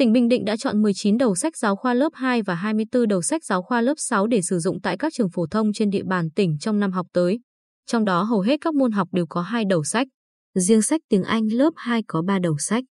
tỉnh 0.00 0.12
Bình 0.12 0.28
Định 0.28 0.44
đã 0.44 0.56
chọn 0.56 0.82
19 0.82 1.18
đầu 1.18 1.34
sách 1.34 1.56
giáo 1.56 1.76
khoa 1.76 1.94
lớp 1.94 2.08
2 2.14 2.42
và 2.42 2.54
24 2.54 3.08
đầu 3.08 3.22
sách 3.22 3.44
giáo 3.44 3.62
khoa 3.62 3.80
lớp 3.80 3.94
6 3.96 4.26
để 4.26 4.42
sử 4.42 4.58
dụng 4.58 4.80
tại 4.80 4.96
các 4.98 5.12
trường 5.12 5.30
phổ 5.30 5.46
thông 5.46 5.72
trên 5.72 5.90
địa 5.90 6.02
bàn 6.06 6.30
tỉnh 6.30 6.58
trong 6.58 6.80
năm 6.80 6.92
học 6.92 7.06
tới. 7.12 7.40
Trong 7.86 8.04
đó 8.04 8.22
hầu 8.22 8.40
hết 8.40 8.60
các 8.60 8.74
môn 8.74 8.92
học 8.92 9.08
đều 9.12 9.26
có 9.28 9.42
hai 9.42 9.64
đầu 9.64 9.84
sách. 9.84 10.08
Riêng 10.54 10.82
sách 10.82 11.00
tiếng 11.08 11.22
Anh 11.22 11.42
lớp 11.52 11.70
2 11.76 12.02
có 12.08 12.22
3 12.26 12.38
đầu 12.38 12.58
sách. 12.58 12.84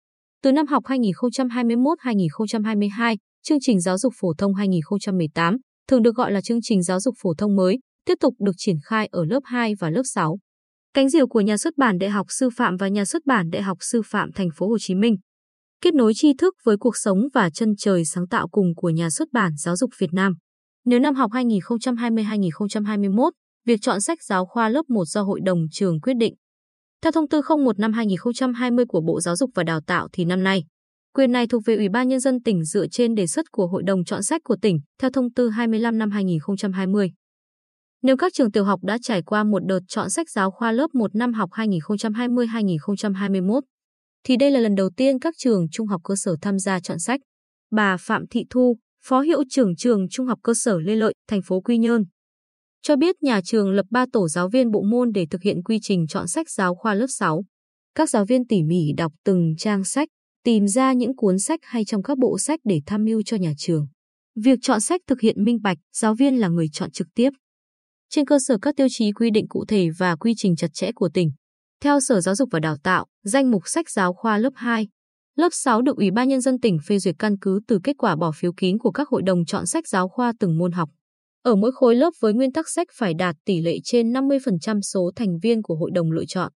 Từ 0.43 0.51
năm 0.51 0.67
học 0.67 0.83
2021-2022, 0.83 3.17
chương 3.43 3.57
trình 3.61 3.81
giáo 3.81 3.97
dục 3.97 4.13
phổ 4.19 4.33
thông 4.37 4.53
2018, 4.53 5.57
thường 5.87 6.03
được 6.03 6.15
gọi 6.15 6.31
là 6.31 6.41
chương 6.41 6.61
trình 6.61 6.83
giáo 6.83 6.99
dục 6.99 7.15
phổ 7.21 7.33
thông 7.37 7.55
mới, 7.55 7.79
tiếp 8.05 8.15
tục 8.19 8.33
được 8.39 8.55
triển 8.57 8.77
khai 8.83 9.07
ở 9.11 9.25
lớp 9.25 9.41
2 9.43 9.73
và 9.79 9.89
lớp 9.89 10.03
6. 10.05 10.37
Cánh 10.93 11.09
diều 11.09 11.27
của 11.27 11.41
nhà 11.41 11.57
xuất 11.57 11.77
bản 11.77 11.97
Đại 11.97 12.09
học 12.09 12.25
Sư 12.29 12.49
phạm 12.55 12.77
và 12.77 12.87
nhà 12.87 13.05
xuất 13.05 13.25
bản 13.25 13.49
Đại 13.49 13.61
học 13.61 13.77
Sư 13.81 14.01
phạm 14.05 14.31
Thành 14.31 14.49
phố 14.55 14.67
Hồ 14.67 14.77
Chí 14.79 14.95
Minh. 14.95 15.17
Kết 15.81 15.93
nối 15.93 16.13
tri 16.15 16.33
thức 16.33 16.55
với 16.63 16.77
cuộc 16.77 16.97
sống 16.97 17.19
và 17.33 17.49
chân 17.49 17.75
trời 17.77 18.05
sáng 18.05 18.27
tạo 18.27 18.47
cùng 18.47 18.75
của 18.75 18.89
nhà 18.89 19.09
xuất 19.09 19.31
bản 19.31 19.51
Giáo 19.57 19.75
dục 19.75 19.89
Việt 19.99 20.13
Nam. 20.13 20.33
Nếu 20.85 20.99
năm 20.99 21.15
học 21.15 21.31
2020-2021, 21.31 23.31
việc 23.65 23.81
chọn 23.81 24.01
sách 24.01 24.23
giáo 24.23 24.45
khoa 24.45 24.69
lớp 24.69 24.89
1 24.89 25.05
do 25.05 25.21
hội 25.21 25.39
đồng 25.43 25.59
trường 25.71 26.01
quyết 26.01 26.13
định. 26.13 26.33
Theo 27.01 27.11
thông 27.11 27.27
tư 27.27 27.41
01 27.63 27.79
năm 27.79 27.93
2020 27.93 28.85
của 28.87 29.01
Bộ 29.01 29.21
Giáo 29.21 29.35
dục 29.35 29.49
và 29.55 29.63
Đào 29.63 29.81
tạo 29.87 30.07
thì 30.13 30.25
năm 30.25 30.43
nay, 30.43 30.63
quyền 31.13 31.31
này 31.31 31.47
thuộc 31.47 31.63
về 31.65 31.75
Ủy 31.75 31.89
ban 31.89 32.07
Nhân 32.07 32.19
dân 32.19 32.41
tỉnh 32.41 32.63
dựa 32.63 32.87
trên 32.87 33.15
đề 33.15 33.27
xuất 33.27 33.45
của 33.51 33.67
Hội 33.67 33.83
đồng 33.83 34.03
chọn 34.03 34.23
sách 34.23 34.41
của 34.43 34.57
tỉnh 34.61 34.79
theo 34.99 35.09
thông 35.09 35.33
tư 35.33 35.49
25 35.49 35.97
năm 35.97 36.11
2020. 36.11 37.11
Nếu 38.01 38.17
các 38.17 38.33
trường 38.33 38.51
tiểu 38.51 38.63
học 38.63 38.79
đã 38.83 38.97
trải 39.01 39.21
qua 39.21 39.43
một 39.43 39.65
đợt 39.65 39.79
chọn 39.87 40.09
sách 40.09 40.29
giáo 40.29 40.51
khoa 40.51 40.71
lớp 40.71 40.95
1 40.95 41.15
năm 41.15 41.33
học 41.33 41.49
2020-2021, 41.51 43.61
thì 44.27 44.37
đây 44.37 44.51
là 44.51 44.59
lần 44.59 44.75
đầu 44.75 44.89
tiên 44.97 45.19
các 45.19 45.33
trường 45.37 45.67
trung 45.71 45.87
học 45.87 46.01
cơ 46.03 46.15
sở 46.15 46.35
tham 46.41 46.59
gia 46.59 46.79
chọn 46.79 46.99
sách. 46.99 47.19
Bà 47.71 47.97
Phạm 47.97 48.27
Thị 48.27 48.45
Thu, 48.49 48.77
Phó 49.03 49.21
Hiệu 49.21 49.43
trưởng 49.49 49.75
trường 49.75 50.09
Trung 50.09 50.25
học 50.25 50.39
cơ 50.43 50.53
sở 50.53 50.79
Lê 50.79 50.95
Lợi, 50.95 51.13
thành 51.27 51.41
phố 51.41 51.61
Quy 51.61 51.77
Nhơn, 51.77 52.03
cho 52.81 52.95
biết 52.95 53.23
nhà 53.23 53.41
trường 53.43 53.71
lập 53.71 53.85
3 53.89 54.05
tổ 54.13 54.27
giáo 54.27 54.49
viên 54.49 54.71
bộ 54.71 54.81
môn 54.81 55.11
để 55.11 55.25
thực 55.29 55.41
hiện 55.41 55.63
quy 55.63 55.79
trình 55.81 56.07
chọn 56.07 56.27
sách 56.27 56.49
giáo 56.49 56.75
khoa 56.75 56.93
lớp 56.93 57.05
6. 57.09 57.43
Các 57.95 58.09
giáo 58.09 58.25
viên 58.25 58.47
tỉ 58.47 58.63
mỉ 58.63 58.93
đọc 58.97 59.11
từng 59.25 59.55
trang 59.57 59.83
sách, 59.83 60.09
tìm 60.43 60.67
ra 60.67 60.93
những 60.93 61.15
cuốn 61.15 61.39
sách 61.39 61.59
hay 61.63 61.85
trong 61.85 62.03
các 62.03 62.17
bộ 62.17 62.37
sách 62.39 62.59
để 62.63 62.81
tham 62.85 63.03
mưu 63.03 63.21
cho 63.25 63.37
nhà 63.37 63.53
trường. 63.57 63.87
Việc 64.35 64.59
chọn 64.61 64.81
sách 64.81 65.01
thực 65.07 65.21
hiện 65.21 65.43
minh 65.43 65.61
bạch, 65.61 65.77
giáo 65.93 66.15
viên 66.15 66.35
là 66.35 66.47
người 66.47 66.67
chọn 66.71 66.91
trực 66.91 67.07
tiếp. 67.15 67.29
Trên 68.09 68.25
cơ 68.25 68.37
sở 68.47 68.57
các 68.61 68.75
tiêu 68.75 68.87
chí 68.89 69.11
quy 69.11 69.29
định 69.29 69.47
cụ 69.47 69.65
thể 69.67 69.89
và 69.97 70.15
quy 70.15 70.33
trình 70.37 70.55
chặt 70.55 70.73
chẽ 70.73 70.91
của 70.95 71.09
tỉnh. 71.13 71.31
Theo 71.83 71.99
Sở 71.99 72.21
Giáo 72.21 72.35
dục 72.35 72.49
và 72.51 72.59
Đào 72.59 72.75
tạo, 72.83 73.05
danh 73.23 73.51
mục 73.51 73.61
sách 73.65 73.89
giáo 73.89 74.13
khoa 74.13 74.37
lớp 74.37 74.49
2, 74.55 74.87
lớp 75.35 75.49
6 75.51 75.81
được 75.81 75.97
Ủy 75.97 76.11
ban 76.11 76.27
Nhân 76.27 76.41
dân 76.41 76.59
tỉnh 76.59 76.77
phê 76.87 76.99
duyệt 76.99 77.15
căn 77.19 77.37
cứ 77.41 77.59
từ 77.67 77.79
kết 77.83 77.93
quả 77.97 78.15
bỏ 78.15 78.31
phiếu 78.35 78.53
kín 78.57 78.77
của 78.77 78.91
các 78.91 79.09
hội 79.09 79.21
đồng 79.25 79.45
chọn 79.45 79.65
sách 79.65 79.87
giáo 79.87 80.07
khoa 80.09 80.33
từng 80.39 80.57
môn 80.57 80.71
học. 80.71 80.89
Ở 81.43 81.55
mỗi 81.55 81.71
khối 81.71 81.95
lớp 81.95 82.09
với 82.19 82.33
nguyên 82.33 82.51
tắc 82.51 82.69
sách 82.69 82.87
phải 82.93 83.13
đạt 83.13 83.35
tỷ 83.45 83.61
lệ 83.61 83.77
trên 83.83 84.13
50% 84.13 84.81
số 84.81 85.11
thành 85.15 85.39
viên 85.39 85.61
của 85.61 85.75
hội 85.75 85.91
đồng 85.93 86.11
lựa 86.11 86.25
chọn. 86.27 86.51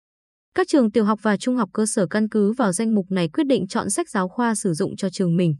Các 0.55 0.67
trường 0.67 0.91
tiểu 0.91 1.05
học 1.05 1.19
và 1.21 1.37
trung 1.37 1.55
học 1.55 1.69
cơ 1.73 1.85
sở 1.85 2.07
căn 2.07 2.29
cứ 2.29 2.53
vào 2.53 2.71
danh 2.71 2.95
mục 2.95 3.05
này 3.09 3.29
quyết 3.29 3.47
định 3.47 3.67
chọn 3.67 3.89
sách 3.89 4.09
giáo 4.09 4.27
khoa 4.27 4.55
sử 4.55 4.73
dụng 4.73 4.95
cho 4.95 5.09
trường 5.09 5.37
mình. 5.37 5.55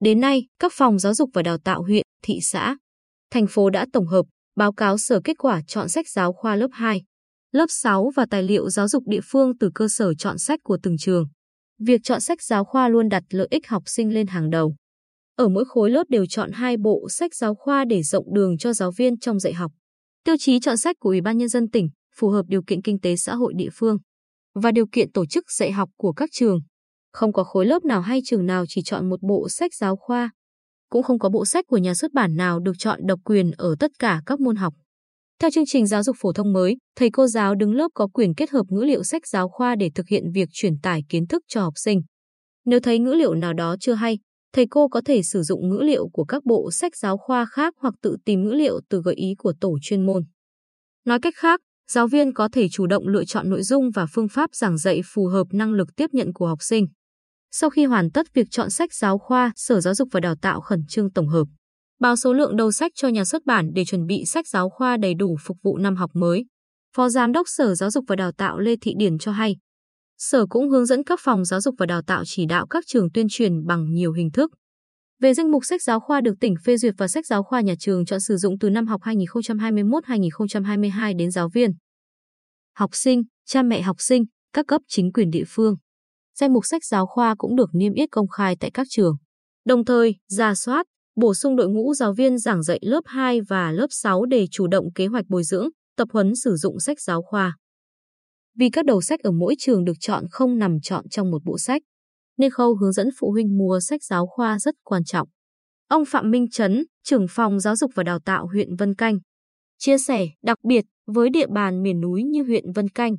Đến 0.00 0.20
nay, 0.20 0.46
các 0.58 0.72
phòng 0.74 0.98
giáo 0.98 1.14
dục 1.14 1.30
và 1.34 1.42
đào 1.42 1.58
tạo 1.58 1.82
huyện, 1.82 2.02
thị 2.22 2.38
xã, 2.42 2.76
thành 3.30 3.46
phố 3.46 3.70
đã 3.70 3.86
tổng 3.92 4.06
hợp, 4.06 4.26
báo 4.56 4.72
cáo 4.72 4.98
sở 4.98 5.20
kết 5.24 5.38
quả 5.38 5.60
chọn 5.66 5.88
sách 5.88 6.08
giáo 6.08 6.32
khoa 6.32 6.56
lớp 6.56 6.68
2, 6.72 7.02
lớp 7.56 7.66
6 7.68 8.10
và 8.16 8.26
tài 8.30 8.42
liệu 8.42 8.70
giáo 8.70 8.88
dục 8.88 9.02
địa 9.06 9.20
phương 9.24 9.58
từ 9.58 9.70
cơ 9.74 9.88
sở 9.88 10.14
chọn 10.14 10.38
sách 10.38 10.60
của 10.62 10.78
từng 10.82 10.96
trường. 10.98 11.24
Việc 11.78 12.00
chọn 12.04 12.20
sách 12.20 12.42
giáo 12.42 12.64
khoa 12.64 12.88
luôn 12.88 13.08
đặt 13.08 13.22
lợi 13.30 13.46
ích 13.50 13.68
học 13.68 13.82
sinh 13.86 14.14
lên 14.14 14.26
hàng 14.26 14.50
đầu. 14.50 14.74
Ở 15.36 15.48
mỗi 15.48 15.64
khối 15.68 15.90
lớp 15.90 16.04
đều 16.08 16.26
chọn 16.26 16.52
hai 16.52 16.76
bộ 16.76 17.08
sách 17.10 17.34
giáo 17.34 17.54
khoa 17.54 17.84
để 17.84 18.02
rộng 18.02 18.34
đường 18.34 18.58
cho 18.58 18.72
giáo 18.72 18.92
viên 18.96 19.18
trong 19.18 19.40
dạy 19.40 19.52
học. 19.52 19.72
Tiêu 20.24 20.34
chí 20.38 20.60
chọn 20.60 20.76
sách 20.76 20.96
của 21.00 21.08
Ủy 21.08 21.20
ban 21.20 21.38
Nhân 21.38 21.48
dân 21.48 21.70
tỉnh 21.70 21.88
phù 22.16 22.28
hợp 22.28 22.46
điều 22.48 22.62
kiện 22.62 22.82
kinh 22.82 23.00
tế 23.00 23.16
xã 23.16 23.34
hội 23.34 23.52
địa 23.56 23.70
phương 23.72 23.98
và 24.54 24.72
điều 24.72 24.86
kiện 24.92 25.12
tổ 25.12 25.26
chức 25.26 25.50
dạy 25.50 25.72
học 25.72 25.88
của 25.96 26.12
các 26.12 26.28
trường. 26.32 26.58
Không 27.12 27.32
có 27.32 27.44
khối 27.44 27.66
lớp 27.66 27.84
nào 27.84 28.00
hay 28.00 28.20
trường 28.24 28.46
nào 28.46 28.64
chỉ 28.68 28.82
chọn 28.84 29.08
một 29.08 29.22
bộ 29.22 29.48
sách 29.48 29.74
giáo 29.74 29.96
khoa. 29.96 30.30
Cũng 30.90 31.02
không 31.02 31.18
có 31.18 31.28
bộ 31.28 31.44
sách 31.44 31.64
của 31.68 31.78
nhà 31.78 31.94
xuất 31.94 32.12
bản 32.12 32.36
nào 32.36 32.60
được 32.60 32.74
chọn 32.78 33.00
độc 33.06 33.20
quyền 33.24 33.50
ở 33.50 33.74
tất 33.78 33.90
cả 33.98 34.22
các 34.26 34.40
môn 34.40 34.56
học. 34.56 34.74
Theo 35.40 35.50
chương 35.50 35.66
trình 35.66 35.86
giáo 35.86 36.02
dục 36.02 36.16
phổ 36.18 36.32
thông 36.32 36.52
mới, 36.52 36.76
thầy 36.96 37.10
cô 37.10 37.26
giáo 37.26 37.54
đứng 37.54 37.74
lớp 37.74 37.88
có 37.94 38.06
quyền 38.06 38.34
kết 38.34 38.50
hợp 38.50 38.66
ngữ 38.68 38.84
liệu 38.84 39.02
sách 39.02 39.26
giáo 39.26 39.48
khoa 39.48 39.74
để 39.74 39.90
thực 39.94 40.08
hiện 40.08 40.24
việc 40.34 40.48
truyền 40.52 40.78
tải 40.82 41.02
kiến 41.08 41.26
thức 41.26 41.42
cho 41.48 41.62
học 41.62 41.72
sinh. 41.76 42.02
Nếu 42.64 42.80
thấy 42.80 42.98
ngữ 42.98 43.14
liệu 43.14 43.34
nào 43.34 43.52
đó 43.52 43.76
chưa 43.80 43.94
hay, 43.94 44.18
thầy 44.52 44.66
cô 44.70 44.88
có 44.88 45.00
thể 45.04 45.22
sử 45.22 45.42
dụng 45.42 45.68
ngữ 45.68 45.78
liệu 45.82 46.08
của 46.12 46.24
các 46.24 46.44
bộ 46.44 46.70
sách 46.70 46.96
giáo 46.96 47.16
khoa 47.16 47.46
khác 47.46 47.74
hoặc 47.80 47.94
tự 48.02 48.16
tìm 48.24 48.44
ngữ 48.44 48.52
liệu 48.52 48.80
từ 48.88 49.02
gợi 49.04 49.14
ý 49.14 49.34
của 49.38 49.52
tổ 49.60 49.78
chuyên 49.82 50.06
môn. 50.06 50.24
Nói 51.04 51.18
cách 51.20 51.34
khác, 51.36 51.60
giáo 51.90 52.06
viên 52.06 52.32
có 52.32 52.48
thể 52.52 52.68
chủ 52.68 52.86
động 52.86 53.08
lựa 53.08 53.24
chọn 53.24 53.50
nội 53.50 53.62
dung 53.62 53.90
và 53.90 54.06
phương 54.06 54.28
pháp 54.28 54.54
giảng 54.54 54.78
dạy 54.78 55.00
phù 55.04 55.26
hợp 55.26 55.46
năng 55.52 55.72
lực 55.72 55.88
tiếp 55.96 56.10
nhận 56.12 56.32
của 56.32 56.46
học 56.46 56.62
sinh. 56.62 56.86
Sau 57.50 57.70
khi 57.70 57.84
hoàn 57.84 58.10
tất 58.10 58.26
việc 58.34 58.46
chọn 58.50 58.70
sách 58.70 58.94
giáo 58.94 59.18
khoa, 59.18 59.52
Sở 59.56 59.80
Giáo 59.80 59.94
dục 59.94 60.08
và 60.12 60.20
Đào 60.20 60.34
tạo 60.42 60.60
khẩn 60.60 60.82
trương 60.88 61.12
tổng 61.12 61.28
hợp, 61.28 61.44
báo 61.98 62.16
số 62.16 62.32
lượng 62.32 62.56
đầu 62.56 62.72
sách 62.72 62.92
cho 62.94 63.08
nhà 63.08 63.24
xuất 63.24 63.46
bản 63.46 63.70
để 63.74 63.84
chuẩn 63.84 64.06
bị 64.06 64.24
sách 64.24 64.48
giáo 64.48 64.70
khoa 64.70 64.96
đầy 64.96 65.14
đủ 65.14 65.36
phục 65.40 65.56
vụ 65.62 65.76
năm 65.76 65.96
học 65.96 66.10
mới. 66.14 66.44
Phó 66.96 67.08
Giám 67.08 67.32
đốc 67.32 67.48
Sở 67.48 67.74
Giáo 67.74 67.90
dục 67.90 68.04
và 68.08 68.16
Đào 68.16 68.32
tạo 68.32 68.58
Lê 68.58 68.76
Thị 68.80 68.94
Điển 68.98 69.18
cho 69.18 69.32
hay, 69.32 69.56
Sở 70.18 70.46
cũng 70.46 70.70
hướng 70.70 70.86
dẫn 70.86 71.04
các 71.04 71.20
phòng 71.22 71.44
giáo 71.44 71.60
dục 71.60 71.74
và 71.78 71.86
đào 71.86 72.02
tạo 72.02 72.22
chỉ 72.26 72.46
đạo 72.46 72.66
các 72.66 72.84
trường 72.86 73.08
tuyên 73.14 73.26
truyền 73.30 73.66
bằng 73.66 73.92
nhiều 73.92 74.12
hình 74.12 74.30
thức. 74.30 74.50
Về 75.20 75.34
danh 75.34 75.50
mục 75.50 75.64
sách 75.64 75.82
giáo 75.82 76.00
khoa 76.00 76.20
được 76.20 76.34
tỉnh 76.40 76.54
phê 76.64 76.76
duyệt 76.76 76.94
và 76.98 77.08
sách 77.08 77.26
giáo 77.26 77.42
khoa 77.42 77.60
nhà 77.60 77.74
trường 77.78 78.04
chọn 78.04 78.20
sử 78.20 78.36
dụng 78.36 78.58
từ 78.58 78.70
năm 78.70 78.86
học 78.86 79.00
2021-2022 79.00 81.16
đến 81.16 81.30
giáo 81.30 81.48
viên, 81.48 81.70
học 82.76 82.90
sinh, 82.92 83.22
cha 83.46 83.62
mẹ 83.62 83.82
học 83.82 83.96
sinh, 83.98 84.24
các 84.52 84.66
cấp 84.66 84.82
chính 84.88 85.12
quyền 85.12 85.30
địa 85.30 85.44
phương. 85.48 85.76
Danh 86.38 86.52
mục 86.52 86.66
sách 86.66 86.84
giáo 86.84 87.06
khoa 87.06 87.34
cũng 87.38 87.56
được 87.56 87.70
niêm 87.72 87.92
yết 87.92 88.08
công 88.10 88.28
khai 88.28 88.56
tại 88.60 88.70
các 88.74 88.86
trường. 88.90 89.16
Đồng 89.64 89.84
thời, 89.84 90.14
ra 90.28 90.54
soát, 90.54 90.86
bổ 91.16 91.34
sung 91.34 91.56
đội 91.56 91.68
ngũ 91.68 91.94
giáo 91.94 92.12
viên 92.12 92.38
giảng 92.38 92.62
dạy 92.62 92.78
lớp 92.82 93.02
2 93.04 93.40
và 93.40 93.72
lớp 93.72 93.86
6 93.90 94.24
để 94.24 94.46
chủ 94.50 94.66
động 94.66 94.92
kế 94.92 95.06
hoạch 95.06 95.24
bồi 95.28 95.44
dưỡng, 95.44 95.68
tập 95.96 96.08
huấn 96.12 96.34
sử 96.34 96.56
dụng 96.56 96.80
sách 96.80 97.00
giáo 97.00 97.22
khoa 97.22 97.56
vì 98.56 98.70
các 98.70 98.84
đầu 98.84 99.00
sách 99.00 99.20
ở 99.20 99.30
mỗi 99.30 99.54
trường 99.58 99.84
được 99.84 99.92
chọn 100.00 100.24
không 100.30 100.58
nằm 100.58 100.80
chọn 100.80 101.08
trong 101.08 101.30
một 101.30 101.44
bộ 101.44 101.58
sách, 101.58 101.82
nên 102.36 102.50
khâu 102.50 102.76
hướng 102.76 102.92
dẫn 102.92 103.08
phụ 103.18 103.30
huynh 103.30 103.58
mua 103.58 103.80
sách 103.80 104.04
giáo 104.04 104.26
khoa 104.26 104.58
rất 104.58 104.74
quan 104.84 105.04
trọng. 105.04 105.28
Ông 105.88 106.04
Phạm 106.04 106.30
Minh 106.30 106.50
Trấn, 106.50 106.84
trưởng 107.04 107.26
phòng 107.30 107.60
giáo 107.60 107.76
dục 107.76 107.90
và 107.94 108.02
đào 108.02 108.18
tạo 108.18 108.46
huyện 108.46 108.76
Vân 108.76 108.94
Canh, 108.94 109.18
chia 109.78 109.98
sẻ 109.98 110.26
đặc 110.42 110.58
biệt 110.68 110.84
với 111.06 111.30
địa 111.30 111.46
bàn 111.46 111.82
miền 111.82 112.00
núi 112.00 112.22
như 112.22 112.42
huyện 112.42 112.72
Vân 112.72 112.88
Canh, 112.88 113.16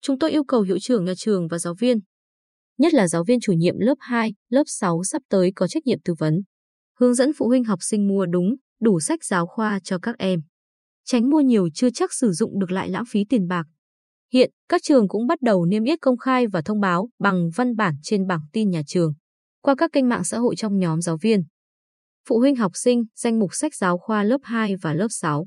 chúng 0.00 0.18
tôi 0.18 0.30
yêu 0.30 0.44
cầu 0.44 0.62
hiệu 0.62 0.78
trưởng 0.80 1.04
nhà 1.04 1.12
trường 1.16 1.48
và 1.48 1.58
giáo 1.58 1.74
viên, 1.78 1.98
nhất 2.78 2.94
là 2.94 3.08
giáo 3.08 3.24
viên 3.24 3.40
chủ 3.40 3.52
nhiệm 3.52 3.78
lớp 3.78 3.96
2, 3.98 4.34
lớp 4.48 4.64
6 4.66 5.02
sắp 5.04 5.22
tới 5.28 5.52
có 5.56 5.66
trách 5.66 5.86
nhiệm 5.86 5.98
tư 6.04 6.14
vấn, 6.18 6.42
hướng 6.98 7.14
dẫn 7.14 7.32
phụ 7.36 7.48
huynh 7.48 7.64
học 7.64 7.78
sinh 7.82 8.08
mua 8.08 8.26
đúng, 8.26 8.56
đủ 8.80 9.00
sách 9.00 9.24
giáo 9.24 9.46
khoa 9.46 9.80
cho 9.84 9.98
các 9.98 10.18
em. 10.18 10.40
Tránh 11.04 11.30
mua 11.30 11.40
nhiều 11.40 11.68
chưa 11.74 11.90
chắc 11.90 12.12
sử 12.12 12.32
dụng 12.32 12.58
được 12.58 12.70
lại 12.70 12.88
lãng 12.88 13.04
phí 13.04 13.24
tiền 13.28 13.48
bạc, 13.48 13.66
Hiện, 14.34 14.50
các 14.68 14.82
trường 14.82 15.08
cũng 15.08 15.26
bắt 15.26 15.42
đầu 15.42 15.64
niêm 15.66 15.84
yết 15.84 16.00
công 16.00 16.18
khai 16.18 16.46
và 16.46 16.62
thông 16.62 16.80
báo 16.80 17.08
bằng 17.18 17.50
văn 17.54 17.76
bản 17.76 17.94
trên 18.02 18.26
bảng 18.26 18.40
tin 18.52 18.70
nhà 18.70 18.82
trường, 18.86 19.14
qua 19.62 19.74
các 19.78 19.92
kênh 19.92 20.08
mạng 20.08 20.24
xã 20.24 20.38
hội 20.38 20.56
trong 20.56 20.78
nhóm 20.78 21.00
giáo 21.00 21.16
viên. 21.16 21.44
Phụ 22.28 22.38
huynh 22.38 22.56
học 22.56 22.72
sinh, 22.74 23.04
danh 23.16 23.38
mục 23.38 23.54
sách 23.54 23.74
giáo 23.74 23.98
khoa 23.98 24.22
lớp 24.22 24.38
2 24.42 24.76
và 24.76 24.94
lớp 24.94 25.06
6. 25.10 25.46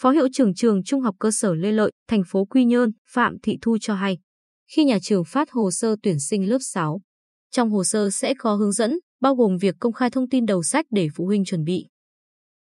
Phó 0.00 0.10
hiệu 0.10 0.28
trưởng 0.32 0.54
trường 0.54 0.84
Trung 0.84 1.00
học 1.00 1.14
cơ 1.18 1.30
sở 1.30 1.54
Lê 1.54 1.72
Lợi, 1.72 1.92
thành 2.08 2.22
phố 2.26 2.44
Quy 2.44 2.64
Nhơn, 2.64 2.90
Phạm 3.08 3.36
Thị 3.42 3.58
Thu 3.62 3.78
cho 3.80 3.94
hay, 3.94 4.18
khi 4.70 4.84
nhà 4.84 4.98
trường 5.02 5.24
phát 5.24 5.50
hồ 5.50 5.70
sơ 5.70 5.96
tuyển 6.02 6.20
sinh 6.20 6.48
lớp 6.48 6.58
6, 6.60 7.00
trong 7.50 7.70
hồ 7.70 7.84
sơ 7.84 8.10
sẽ 8.10 8.34
có 8.38 8.54
hướng 8.54 8.72
dẫn, 8.72 8.98
bao 9.20 9.34
gồm 9.34 9.56
việc 9.56 9.74
công 9.80 9.92
khai 9.92 10.10
thông 10.10 10.28
tin 10.28 10.46
đầu 10.46 10.62
sách 10.62 10.86
để 10.90 11.08
phụ 11.14 11.26
huynh 11.26 11.44
chuẩn 11.44 11.64
bị. 11.64 11.86